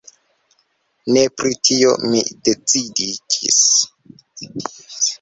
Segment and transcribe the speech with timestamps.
[1.17, 1.25] Ne!
[1.41, 3.63] Pri tio mi decidiĝis.